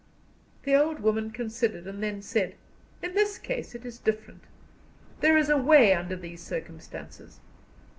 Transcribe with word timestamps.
The 0.63 0.73
old 0.73 1.01
woman 1.01 1.29
considered, 1.29 1.85
and 1.85 2.01
then 2.01 2.23
said: 2.23 2.55
"In 3.03 3.13
this 3.13 3.37
case 3.37 3.75
it 3.75 3.85
is 3.85 3.99
different. 3.99 4.41
There 5.19 5.37
is 5.37 5.47
a 5.51 5.57
way 5.59 5.93
under 5.93 6.15
these 6.15 6.41
circumstances. 6.41 7.39